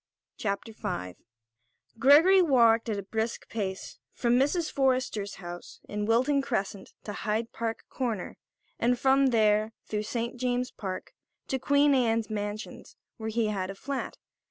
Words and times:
CHAPTER 0.37 0.73
V 0.73 1.15
Gregory 1.99 2.41
walked 2.41 2.89
at 2.89 2.97
a 2.97 3.03
brisk 3.03 3.47
pace 3.49 3.99
from 4.13 4.33
Mrs. 4.33 4.71
Forrester's 4.71 5.35
house 5.35 5.79
in 5.87 6.05
Wilton 6.07 6.41
Crescent 6.41 6.95
to 7.03 7.13
Hyde 7.13 7.51
Park 7.51 7.85
Corner, 7.87 8.37
and 8.79 8.97
from 8.97 9.27
there, 9.27 9.73
through 9.85 10.01
St. 10.01 10.37
James's 10.37 10.71
Park, 10.71 11.13
to 11.49 11.59
Queen 11.59 11.93
Anne's 11.93 12.31
Mansions 12.31 12.95
where 13.17 13.29
he 13.29 13.49
had 13.49 13.69
a 13.69 13.75
flat. 13.75 14.17